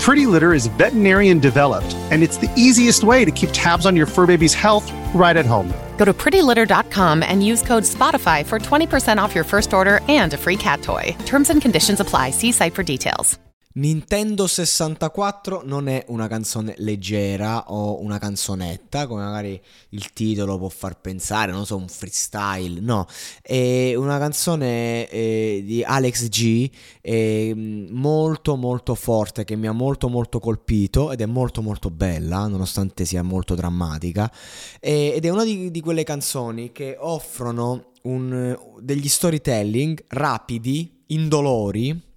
Pretty 0.00 0.24
Litter 0.24 0.54
is 0.54 0.66
veterinarian 0.78 1.38
developed, 1.38 1.94
and 2.10 2.22
it's 2.22 2.38
the 2.38 2.50
easiest 2.56 3.04
way 3.04 3.22
to 3.26 3.30
keep 3.30 3.50
tabs 3.52 3.84
on 3.84 3.94
your 3.94 4.06
fur 4.06 4.26
baby's 4.26 4.54
health 4.54 4.90
right 5.14 5.36
at 5.36 5.44
home. 5.44 5.68
Go 5.98 6.06
to 6.06 6.14
prettylitter.com 6.14 7.22
and 7.22 7.44
use 7.44 7.62
code 7.62 7.82
SPOTIFY 7.84 8.46
for 8.46 8.58
20% 8.58 9.18
off 9.18 9.34
your 9.34 9.44
first 9.44 9.74
order 9.74 10.00
and 10.08 10.32
a 10.32 10.38
free 10.38 10.56
cat 10.56 10.80
toy. 10.80 11.14
Terms 11.26 11.50
and 11.50 11.60
conditions 11.60 12.00
apply. 12.00 12.30
See 12.30 12.50
site 12.50 12.74
for 12.74 12.82
details. 12.82 13.38
Nintendo 13.80 14.46
64 14.46 15.62
non 15.64 15.88
è 15.88 16.04
una 16.08 16.28
canzone 16.28 16.74
leggera 16.78 17.72
o 17.72 18.02
una 18.02 18.18
canzonetta, 18.18 19.06
come 19.06 19.22
magari 19.22 19.58
il 19.90 20.12
titolo 20.12 20.58
può 20.58 20.68
far 20.68 21.00
pensare, 21.00 21.50
non 21.50 21.64
so, 21.64 21.76
un 21.76 21.88
freestyle, 21.88 22.78
no, 22.78 23.06
è 23.40 23.94
una 23.96 24.18
canzone 24.18 25.08
eh, 25.08 25.62
di 25.64 25.82
Alex 25.82 26.28
G 26.28 26.70
eh, 27.00 27.54
molto 27.90 28.56
molto 28.56 28.94
forte 28.94 29.44
che 29.44 29.56
mi 29.56 29.66
ha 29.66 29.72
molto 29.72 30.10
molto 30.10 30.40
colpito 30.40 31.10
ed 31.10 31.22
è 31.22 31.26
molto 31.26 31.62
molto 31.62 31.88
bella, 31.88 32.48
nonostante 32.48 33.06
sia 33.06 33.22
molto 33.22 33.54
drammatica, 33.54 34.30
eh, 34.78 35.14
ed 35.16 35.24
è 35.24 35.30
una 35.30 35.44
di, 35.44 35.70
di 35.70 35.80
quelle 35.80 36.04
canzoni 36.04 36.70
che 36.70 36.98
offrono 37.00 37.92
un, 38.02 38.58
degli 38.78 39.08
storytelling 39.08 40.04
rapidi, 40.08 40.98
indolori, 41.06 42.08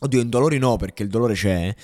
Oddio, 0.00 0.20
in 0.20 0.28
dolori 0.28 0.58
no, 0.58 0.76
perché 0.76 1.02
il 1.02 1.08
dolore 1.08 1.34
c'è, 1.34 1.74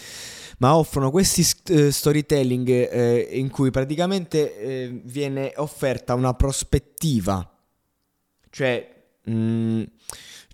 ma 0.58 0.76
offrono 0.76 1.10
questi 1.10 1.44
uh, 1.72 1.90
storytelling 1.90 2.68
eh, 2.68 3.28
in 3.32 3.48
cui 3.48 3.70
praticamente 3.70 4.58
eh, 4.58 5.00
viene 5.04 5.52
offerta 5.56 6.14
una 6.14 6.34
prospettiva. 6.34 7.48
Cioè, 8.50 8.94
mh, 9.24 9.32
mm, 9.32 9.82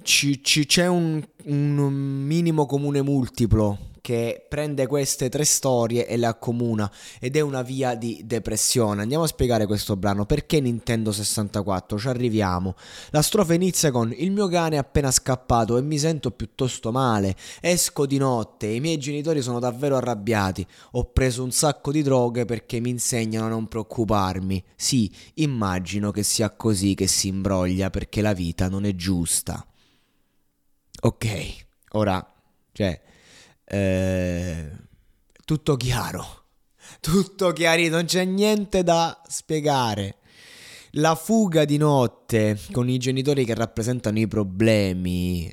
ci, 0.03 0.42
ci, 0.45 0.67
c'è 0.67 0.86
un, 0.86 1.23
un 1.45 1.92
minimo 1.92 2.64
comune 2.67 3.03
multiplo 3.03 3.79
che 4.09 4.42
prende 4.48 4.87
queste 4.87 5.28
tre 5.28 5.45
storie 5.45 6.06
e 6.06 6.17
le 6.17 6.25
accomuna 6.25 6.91
ed 7.20 7.37
è 7.37 7.41
una 7.41 7.61
via 7.61 7.95
di 7.95 8.23
depressione. 8.25 9.03
Andiamo 9.03 9.25
a 9.25 9.27
spiegare 9.27 9.67
questo 9.67 9.97
brano. 9.97 10.25
Perché 10.25 10.61
Nintendo 10.61 11.12
64? 11.12 11.98
Ci 11.98 12.09
arriviamo. 12.09 12.75
La 13.11 13.20
strofa 13.20 13.53
inizia 13.53 13.91
con 13.91 14.11
il 14.17 14.31
mio 14.31 14.48
cane 14.48 14.77
è 14.77 14.79
appena 14.79 15.11
scappato 15.11 15.77
e 15.77 15.83
mi 15.83 15.98
sento 15.98 16.31
piuttosto 16.31 16.91
male. 16.91 17.36
Esco 17.61 18.06
di 18.06 18.17
notte, 18.17 18.69
i 18.69 18.81
miei 18.81 18.97
genitori 18.97 19.42
sono 19.42 19.59
davvero 19.59 19.97
arrabbiati. 19.97 20.67
Ho 20.92 21.11
preso 21.12 21.45
un 21.45 21.51
sacco 21.51 21.92
di 21.92 22.01
droghe 22.01 22.47
perché 22.47 22.81
mi 22.81 22.89
insegnano 22.89 23.45
a 23.45 23.51
non 23.51 23.69
preoccuparmi. 23.69 24.64
Sì, 24.75 25.12
immagino 25.34 26.13
che 26.13 26.23
sia 26.23 26.48
così 26.57 26.95
che 26.95 27.07
si 27.07 27.29
imbroglia 27.29 27.90
perché 27.90 28.23
la 28.23 28.33
vita 28.33 28.70
non 28.70 28.86
è 28.86 28.95
giusta. 28.95 29.63
Ok, 31.02 31.67
ora, 31.90 32.35
cioè, 32.73 33.02
eh, 33.70 34.70
tutto 35.45 35.77
chiaro, 35.77 36.45
tutto 37.01 37.52
chiarito, 37.52 37.96
non 37.96 38.06
c'è 38.06 38.24
niente 38.24 38.83
da 38.83 39.20
spiegare. 39.27 40.14
La 40.92 41.14
fuga 41.14 41.67
di 41.67 41.77
notte 41.77 42.58
con 42.73 42.89
i 42.89 42.96
genitori 42.96 43.45
che 43.45 43.55
rappresentano 43.55 44.18
i 44.18 44.27
problemi, 44.27 45.52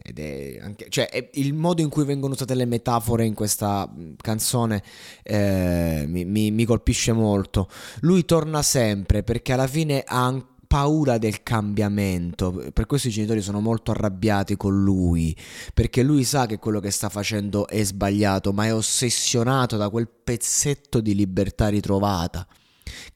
anche, 0.62 0.88
cioè 0.88 1.30
il 1.34 1.54
modo 1.54 1.82
in 1.82 1.90
cui 1.90 2.06
vengono 2.06 2.34
usate 2.34 2.56
le 2.56 2.64
metafore 2.64 3.26
in 3.26 3.34
questa 3.34 3.94
canzone 4.22 4.82
eh, 5.24 6.06
mi, 6.08 6.24
mi, 6.24 6.52
mi 6.52 6.64
colpisce 6.64 7.12
molto. 7.12 7.70
Lui 8.00 8.24
torna 8.24 8.62
sempre 8.62 9.24
perché 9.24 9.52
alla 9.52 9.68
fine 9.68 10.04
ha 10.06 10.24
ancora 10.24 10.55
paura 10.68 11.18
del 11.18 11.44
cambiamento. 11.44 12.70
Per 12.74 12.86
questo 12.86 13.08
i 13.08 13.12
genitori 13.12 13.42
sono 13.42 13.60
molto 13.60 13.92
arrabbiati 13.92 14.56
con 14.56 14.84
lui, 14.84 15.36
perché 15.74 16.04
lui 16.04 16.24
sa 16.24 16.46
che 16.46 16.58
quello 16.58 16.80
che 16.80 16.92
sta 16.92 17.10
facendo 17.10 17.68
è 17.68 17.84
sbagliato, 17.84 18.54
ma 18.54 18.66
è 18.66 18.74
ossessionato 18.74 19.78
da 19.78 19.90
quel 19.90 20.10
pezzetto 20.10 21.02
di 21.02 21.16
libertà 21.16 21.68
ritrovata. 21.68 22.48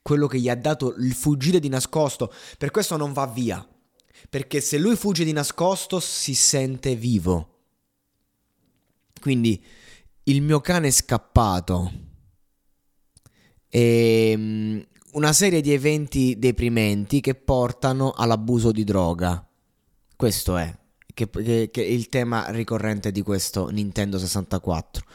Quello 0.01 0.27
che 0.27 0.39
gli 0.39 0.49
ha 0.49 0.55
dato 0.55 0.95
il 0.95 1.13
fuggire 1.13 1.59
di 1.59 1.69
nascosto, 1.69 2.33
per 2.57 2.71
questo 2.71 2.97
non 2.97 3.13
va 3.13 3.27
via. 3.27 3.65
Perché 4.29 4.61
se 4.61 4.77
lui 4.77 4.95
fugge 4.95 5.23
di 5.23 5.31
nascosto 5.31 5.99
si 5.99 6.33
sente 6.33 6.95
vivo. 6.95 7.57
Quindi 9.19 9.63
il 10.23 10.41
mio 10.41 10.61
cane 10.61 10.87
è 10.87 10.91
scappato. 10.91 11.91
E 13.67 14.31
ehm, 14.31 14.85
una 15.13 15.33
serie 15.33 15.61
di 15.61 15.73
eventi 15.73 16.37
deprimenti 16.37 17.21
che 17.21 17.35
portano 17.35 18.11
all'abuso 18.11 18.71
di 18.71 18.83
droga. 18.83 19.45
Questo 20.15 20.57
è, 20.57 20.75
che, 21.13 21.29
che, 21.29 21.69
che 21.71 21.81
il 21.81 22.09
tema 22.09 22.49
ricorrente 22.49 23.11
di 23.11 23.21
questo 23.21 23.69
Nintendo 23.69 24.17
64. 24.19 25.05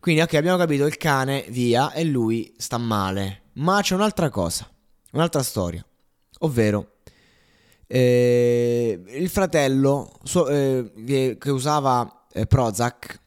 Quindi, 0.00 0.20
ok, 0.20 0.34
abbiamo 0.34 0.58
capito 0.58 0.86
il 0.86 0.96
cane, 0.96 1.44
via, 1.48 1.92
e 1.92 2.04
lui 2.04 2.54
sta 2.56 2.78
male. 2.78 3.42
Ma 3.54 3.80
c'è 3.82 3.94
un'altra 3.94 4.28
cosa, 4.28 4.70
un'altra 5.12 5.42
storia, 5.42 5.84
ovvero 6.40 6.96
eh, 7.86 9.00
il 9.06 9.28
fratello 9.28 10.12
so, 10.24 10.48
eh, 10.48 11.36
che 11.38 11.50
usava 11.50 12.26
eh, 12.32 12.46
Prozac 12.46 13.20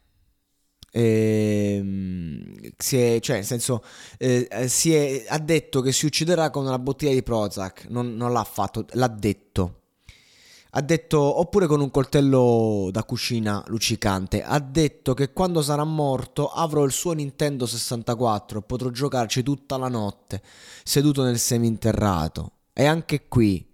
eh, 0.91 1.81
si 2.81 2.97
è, 2.97 3.19
cioè, 3.19 3.35
nel 3.37 3.45
senso, 3.45 3.83
eh, 4.17 4.47
si 4.69 4.93
è, 4.93 5.25
ha 5.27 5.37
detto 5.37 5.81
che 5.81 5.91
si 5.91 6.05
ucciderà 6.05 6.49
con 6.49 6.65
una 6.65 6.79
bottiglia 6.79 7.11
di 7.11 7.21
Prozac. 7.21 7.87
Non, 7.89 8.15
non 8.15 8.31
l'ha 8.31 8.43
fatto, 8.45 8.85
l'ha 8.91 9.09
detto. 9.09 9.81
Ha 10.71 10.81
detto, 10.81 11.19
oppure 11.19 11.67
con 11.67 11.81
un 11.81 11.91
coltello 11.91 12.89
da 12.91 13.03
cucina 13.03 13.61
luccicante. 13.67 14.41
Ha 14.43 14.59
detto 14.59 15.13
che 15.13 15.33
quando 15.33 15.61
sarà 15.61 15.83
morto 15.83 16.47
avrò 16.47 16.85
il 16.85 16.91
suo 16.91 17.11
Nintendo 17.11 17.65
64. 17.65 18.61
Potrò 18.61 18.89
giocarci 18.89 19.43
tutta 19.43 19.77
la 19.77 19.89
notte, 19.89 20.41
seduto 20.83 21.23
nel 21.23 21.39
seminterrato. 21.39 22.51
E 22.71 22.85
anche 22.85 23.27
qui, 23.27 23.67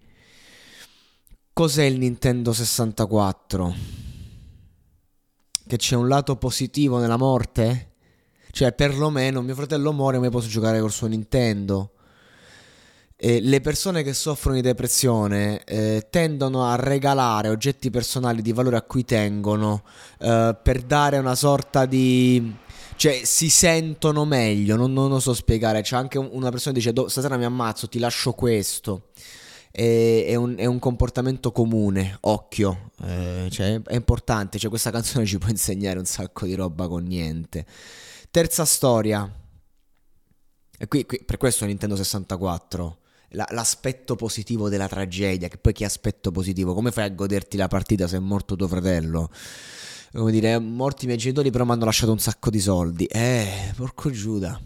cos'è 1.52 1.84
il 1.84 1.98
Nintendo 1.98 2.52
64? 2.52 4.04
che 5.66 5.76
c'è 5.78 5.96
un 5.96 6.06
lato 6.06 6.36
positivo 6.36 6.98
nella 6.98 7.16
morte? 7.16 7.95
Cioè, 8.56 8.72
perlomeno 8.72 9.42
mio 9.42 9.54
fratello 9.54 9.92
muore, 9.92 10.16
ma 10.16 10.24
io 10.24 10.30
posso 10.30 10.48
giocare 10.48 10.80
col 10.80 10.90
suo 10.90 11.08
Nintendo. 11.08 11.90
E 13.14 13.42
le 13.42 13.60
persone 13.60 14.02
che 14.02 14.14
soffrono 14.14 14.56
di 14.56 14.62
depressione 14.62 15.62
eh, 15.64 16.06
tendono 16.08 16.64
a 16.64 16.74
regalare 16.76 17.50
oggetti 17.50 17.90
personali 17.90 18.40
di 18.40 18.54
valore 18.54 18.78
a 18.78 18.80
cui 18.80 19.04
tengono 19.04 19.82
eh, 20.20 20.56
per 20.62 20.80
dare 20.84 21.18
una 21.18 21.34
sorta 21.34 21.84
di 21.84 22.50
cioè 22.96 23.20
si 23.24 23.50
sentono 23.50 24.24
meglio. 24.24 24.74
Non, 24.76 24.90
non 24.94 25.10
lo 25.10 25.20
so 25.20 25.34
spiegare. 25.34 25.82
C'è 25.82 25.96
anche 25.96 26.16
una 26.16 26.48
persona 26.48 26.74
che 26.74 26.80
dice: 26.80 26.94
Stasera 27.08 27.36
mi 27.36 27.44
ammazzo, 27.44 27.90
ti 27.90 27.98
lascio 27.98 28.32
questo 28.32 29.08
è, 29.70 30.24
è, 30.28 30.34
un, 30.34 30.54
è 30.56 30.64
un, 30.64 30.78
comportamento 30.78 31.52
comune, 31.52 32.16
occhio, 32.22 32.92
eh, 33.04 33.48
cioè, 33.50 33.82
è 33.82 33.94
importante, 33.94 34.58
cioè, 34.58 34.70
questa 34.70 34.90
canzone 34.90 35.26
ci 35.26 35.36
può 35.36 35.50
insegnare 35.50 35.98
un 35.98 36.06
sacco 36.06 36.46
di 36.46 36.54
roba 36.54 36.88
con 36.88 37.04
niente. 37.04 37.66
Terza 38.30 38.64
storia, 38.64 39.30
e 40.78 40.88
qui, 40.88 41.06
qui 41.06 41.22
per 41.24 41.36
questo 41.36 41.64
Nintendo 41.64 41.96
64, 41.96 42.98
la, 43.30 43.46
l'aspetto 43.50 44.14
positivo 44.14 44.68
della 44.68 44.88
tragedia, 44.88 45.48
che 45.48 45.58
poi 45.58 45.72
che 45.72 45.84
aspetto 45.84 46.30
positivo, 46.30 46.74
come 46.74 46.92
fai 46.92 47.04
a 47.04 47.10
goderti 47.10 47.56
la 47.56 47.68
partita 47.68 48.06
se 48.06 48.16
è 48.16 48.20
morto 48.20 48.56
tuo 48.56 48.68
fratello? 48.68 49.30
Come 50.12 50.32
dire, 50.32 50.58
morti 50.58 51.04
i 51.04 51.06
miei 51.08 51.18
genitori 51.18 51.50
però 51.50 51.64
mi 51.64 51.72
hanno 51.72 51.84
lasciato 51.84 52.12
un 52.12 52.18
sacco 52.18 52.50
di 52.50 52.60
soldi, 52.60 53.04
eh, 53.06 53.72
porco 53.76 54.10
Giuda 54.10 54.60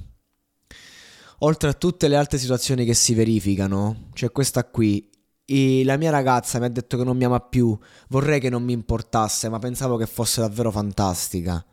oltre 1.43 1.71
a 1.71 1.73
tutte 1.75 2.09
le 2.09 2.17
altre 2.17 2.39
situazioni 2.39 2.85
che 2.85 2.95
si 2.95 3.15
verificano, 3.15 4.09
c'è 4.13 4.31
questa 4.33 4.65
qui. 4.65 5.09
E 5.45 5.83
la 5.85 5.97
mia 5.97 6.11
ragazza 6.11 6.59
mi 6.61 6.67
ha 6.67 6.69
detto 6.69 6.97
che 6.97 7.03
non 7.05 7.17
mi 7.17 7.25
ama 7.25 7.41
più, 7.41 7.77
vorrei 8.09 8.39
che 8.39 8.51
non 8.51 8.63
mi 8.63 8.73
importasse, 8.73 9.49
ma 9.49 9.59
pensavo 9.59 9.97
che 9.97 10.07
fosse 10.07 10.41
davvero 10.41 10.71
fantastica. 10.71 11.65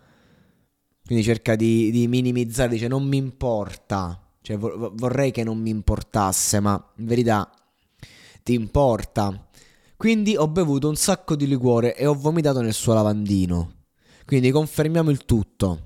Quindi 1.08 1.24
cerca 1.24 1.56
di, 1.56 1.90
di 1.90 2.06
minimizzare, 2.10 2.68
dice 2.68 2.90
non 2.90 3.08
mi 3.08 3.16
importa, 3.16 4.22
cioè 4.42 4.58
vorrei 4.58 5.32
che 5.32 5.46
non 5.46 5.58
mi 5.58 5.70
importasse, 5.70 6.60
ma 6.60 6.92
in 6.98 7.06
verità 7.06 7.50
ti 8.44 8.54
importa. 8.54 9.48
Quindi 9.96 10.36
ho 10.36 10.50
bevuto 10.50 10.90
un 10.90 10.98
sacco 10.98 11.38
di 11.38 11.48
liquore 11.48 11.96
e 11.96 12.06
ho 12.06 12.14
vomitato 12.14 12.60
nel 12.60 12.74
suo 12.74 12.94
lavandino. 12.94 13.86
Quindi 14.26 14.52
confermiamo 14.52 15.10
il 15.10 15.24
tutto. 15.24 15.80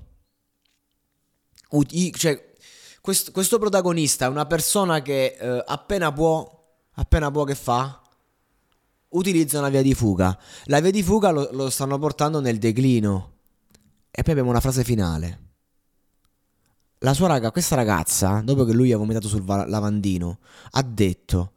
Uti- 1.70 2.12
cioè, 2.12 2.54
questo, 3.00 3.30
questo, 3.30 3.60
protagonista 3.60 4.26
è 4.26 4.28
una 4.28 4.46
persona 4.46 5.02
che 5.02 5.36
eh, 5.38 5.64
appena 5.64 6.12
può, 6.12 6.76
appena 6.94 7.30
può 7.30 7.44
che 7.44 7.54
fa? 7.54 8.02
Utilizza 9.10 9.60
una 9.60 9.68
via 9.68 9.82
di 9.82 9.94
fuga. 9.94 10.36
La 10.64 10.80
via 10.80 10.90
di 10.90 11.04
fuga 11.04 11.30
lo, 11.30 11.48
lo 11.52 11.70
stanno 11.70 11.96
portando 12.00 12.40
nel 12.40 12.58
declino. 12.58 13.30
E 14.14 14.22
poi 14.22 14.32
abbiamo 14.32 14.50
una 14.50 14.60
frase 14.60 14.84
finale. 14.84 15.40
La 16.98 17.14
sua 17.14 17.28
raga, 17.28 17.50
questa 17.50 17.74
ragazza, 17.74 18.42
dopo 18.44 18.64
che 18.64 18.74
lui 18.74 18.92
ha 18.92 18.98
vomitato 18.98 19.26
sul 19.26 19.42
lavandino, 19.44 20.38
ha 20.72 20.82
detto: 20.82 21.52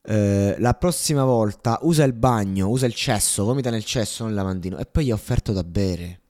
eh, 0.00 0.56
La 0.58 0.72
prossima 0.72 1.24
volta 1.24 1.78
usa 1.82 2.02
il 2.04 2.14
bagno, 2.14 2.70
usa 2.70 2.86
il 2.86 2.94
cesso, 2.94 3.44
vomita 3.44 3.68
nel 3.68 3.84
cesso, 3.84 4.24
nel 4.24 4.32
lavandino. 4.32 4.78
E 4.78 4.86
poi 4.86 5.04
gli 5.04 5.10
ha 5.10 5.14
offerto 5.14 5.52
da 5.52 5.62
bere. 5.62 6.20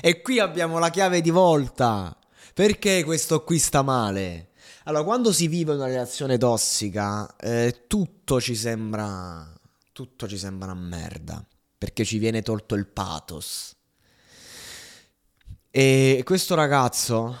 E 0.00 0.22
qui 0.22 0.38
abbiamo 0.38 0.78
la 0.78 0.88
chiave 0.88 1.20
di 1.20 1.30
volta. 1.30 2.16
Perché 2.54 3.04
questo 3.04 3.44
qui 3.44 3.58
sta 3.58 3.82
male? 3.82 4.52
Allora, 4.84 5.04
quando 5.04 5.30
si 5.30 5.46
vive 5.46 5.74
una 5.74 5.86
relazione 5.86 6.38
tossica, 6.38 7.36
eh, 7.36 7.84
tutto 7.86 8.40
ci 8.40 8.56
sembra. 8.56 9.52
Tutto 9.92 10.26
ci 10.26 10.38
sembra 10.38 10.72
una 10.72 10.80
merda. 10.80 11.44
Perché 11.76 12.04
ci 12.04 12.16
viene 12.16 12.40
tolto 12.40 12.74
il 12.74 12.86
pathos. 12.86 13.76
E 15.74 16.20
questo 16.22 16.54
ragazzo 16.54 17.34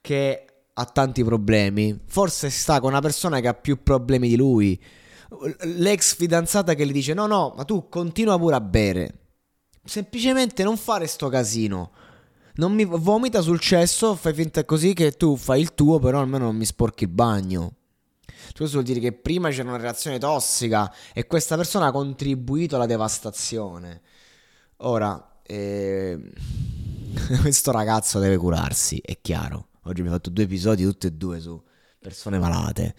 che 0.00 0.44
ha 0.72 0.84
tanti 0.86 1.22
problemi, 1.22 1.96
forse 2.06 2.50
sta 2.50 2.80
con 2.80 2.90
una 2.90 3.00
persona 3.00 3.38
che 3.38 3.46
ha 3.46 3.54
più 3.54 3.80
problemi 3.84 4.28
di 4.28 4.34
lui. 4.34 4.82
L'ex 5.60 6.16
fidanzata 6.16 6.74
che 6.74 6.84
gli 6.84 6.90
dice: 6.90 7.14
No, 7.14 7.26
no, 7.26 7.54
ma 7.56 7.64
tu 7.64 7.88
continua 7.88 8.36
pure 8.40 8.56
a 8.56 8.60
bere. 8.60 9.14
Semplicemente 9.84 10.64
non 10.64 10.76
fare 10.76 11.06
sto 11.06 11.28
casino. 11.28 11.92
Non 12.54 12.72
mi 12.72 12.84
vomita 12.84 13.40
sul 13.40 13.60
cesso, 13.60 14.16
fai 14.16 14.34
finta 14.34 14.64
così 14.64 14.92
che 14.92 15.12
tu 15.12 15.36
fai 15.36 15.60
il 15.60 15.72
tuo, 15.74 16.00
però 16.00 16.18
almeno 16.18 16.46
non 16.46 16.56
mi 16.56 16.64
sporchi 16.64 17.04
il 17.04 17.10
bagno. 17.10 17.74
Questo 18.52 18.80
vuol 18.80 18.84
dire 18.84 18.98
che 18.98 19.12
prima 19.12 19.50
c'era 19.50 19.68
una 19.68 19.76
relazione 19.76 20.18
tossica 20.18 20.92
e 21.12 21.28
questa 21.28 21.54
persona 21.54 21.86
ha 21.86 21.92
contribuito 21.92 22.74
alla 22.74 22.86
devastazione. 22.86 24.00
Ora, 24.78 25.38
eh 25.42 26.18
questo 27.40 27.70
ragazzo 27.70 28.18
deve 28.18 28.36
curarsi, 28.36 29.00
è 29.04 29.18
chiaro. 29.20 29.68
Oggi 29.82 30.02
mi 30.02 30.08
ho 30.08 30.12
fatto 30.12 30.30
due 30.30 30.44
episodi, 30.44 30.84
tutti 30.84 31.06
e 31.06 31.12
due 31.12 31.40
su 31.40 31.60
persone 31.98 32.38
malate. 32.38 32.94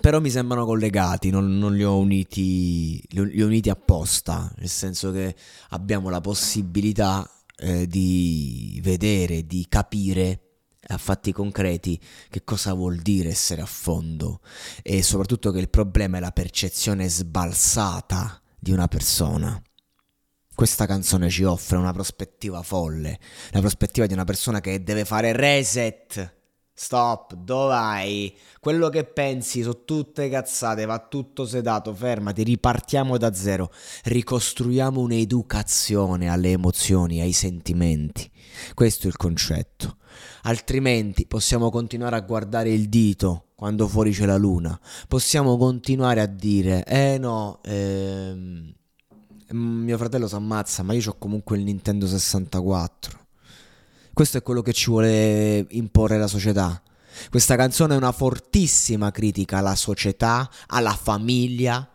Però 0.00 0.20
mi 0.20 0.30
sembrano 0.30 0.64
collegati, 0.64 1.30
non, 1.30 1.58
non 1.58 1.74
li, 1.74 1.84
ho 1.84 1.98
uniti, 1.98 3.02
li, 3.10 3.40
ho, 3.42 3.46
uniti 3.46 3.68
apposta, 3.68 4.50
nel 4.56 4.68
senso 4.68 5.12
che 5.12 5.34
abbiamo 5.70 6.08
la 6.08 6.20
possibilità 6.20 7.28
eh, 7.56 7.86
di 7.86 8.80
vedere, 8.82 9.46
di 9.46 9.66
capire 9.68 10.40
a 10.88 10.98
fatti 10.98 11.30
concreti 11.30 12.00
che 12.28 12.42
cosa 12.42 12.72
vuol 12.72 12.96
dire 12.96 13.28
essere 13.28 13.60
a 13.62 13.66
fondo 13.66 14.40
e 14.82 15.02
soprattutto 15.02 15.52
che 15.52 15.60
il 15.60 15.68
problema 15.68 16.16
è 16.16 16.20
la 16.20 16.32
percezione 16.32 17.08
sbalsata 17.08 18.40
di 18.58 18.72
una 18.72 18.88
persona. 18.88 19.62
Questa 20.54 20.86
canzone 20.86 21.30
ci 21.30 21.44
offre 21.44 21.78
una 21.78 21.92
prospettiva 21.92 22.62
folle, 22.62 23.18
la 23.50 23.60
prospettiva 23.60 24.06
di 24.06 24.12
una 24.12 24.24
persona 24.24 24.60
che 24.60 24.82
deve 24.82 25.04
fare 25.04 25.32
reset. 25.32 26.40
Stop, 26.74 27.34
dove 27.34 27.68
vai? 27.68 28.36
Quello 28.60 28.88
che 28.88 29.04
pensi 29.04 29.62
sono 29.62 29.84
tutte 29.84 30.28
cazzate, 30.28 30.84
va 30.84 30.98
tutto 30.98 31.46
sedato, 31.46 31.94
fermati, 31.94 32.42
ripartiamo 32.42 33.18
da 33.18 33.32
zero, 33.34 33.70
ricostruiamo 34.04 35.00
un'educazione 35.00 36.28
alle 36.28 36.52
emozioni, 36.52 37.20
ai 37.20 37.32
sentimenti. 37.32 38.30
Questo 38.74 39.04
è 39.04 39.08
il 39.08 39.16
concetto. 39.16 39.96
Altrimenti 40.42 41.26
possiamo 41.26 41.70
continuare 41.70 42.16
a 42.16 42.20
guardare 42.20 42.70
il 42.70 42.88
dito 42.88 43.48
quando 43.54 43.86
fuori 43.86 44.12
c'è 44.12 44.26
la 44.26 44.36
luna, 44.36 44.78
possiamo 45.08 45.56
continuare 45.56 46.20
a 46.20 46.26
dire, 46.26 46.84
eh 46.84 47.16
no, 47.18 47.60
ehm 47.64 48.74
mio 49.54 49.96
fratello 49.98 50.28
si 50.28 50.34
ammazza, 50.34 50.82
ma 50.82 50.92
io 50.92 51.10
ho 51.10 51.16
comunque 51.18 51.56
il 51.56 51.64
Nintendo 51.64 52.06
64. 52.06 53.20
Questo 54.12 54.38
è 54.38 54.42
quello 54.42 54.62
che 54.62 54.72
ci 54.72 54.90
vuole 54.90 55.66
imporre 55.70 56.18
la 56.18 56.26
società. 56.26 56.82
Questa 57.30 57.56
canzone 57.56 57.94
è 57.94 57.96
una 57.96 58.12
fortissima 58.12 59.10
critica 59.10 59.58
alla 59.58 59.74
società, 59.74 60.50
alla 60.66 60.94
famiglia, 60.94 61.88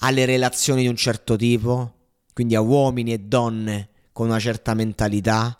alle 0.00 0.24
relazioni 0.24 0.82
di 0.82 0.88
un 0.88 0.96
certo 0.96 1.36
tipo, 1.36 1.94
quindi 2.32 2.54
a 2.54 2.60
uomini 2.60 3.12
e 3.12 3.20
donne 3.20 3.90
con 4.12 4.28
una 4.28 4.38
certa 4.38 4.74
mentalità. 4.74 5.56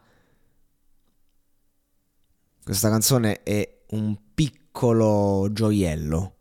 Questa 2.65 2.88
canzone 2.88 3.43
è 3.43 3.85
un 3.91 4.17
piccolo 4.35 5.49
gioiello. 5.53 6.35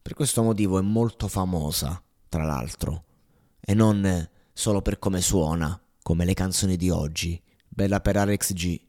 Per 0.00 0.14
questo 0.14 0.42
motivo 0.42 0.78
è 0.78 0.82
molto 0.82 1.28
famosa, 1.28 2.02
tra 2.28 2.44
l'altro 2.44 3.04
e 3.70 3.74
non 3.74 4.28
solo 4.52 4.82
per 4.82 4.98
come 4.98 5.20
suona, 5.20 5.80
come 6.02 6.24
le 6.24 6.34
canzoni 6.34 6.76
di 6.76 6.90
oggi. 6.90 7.40
Bella 7.68 8.00
per 8.00 8.16
Alex 8.16 8.52
G. 8.52 8.80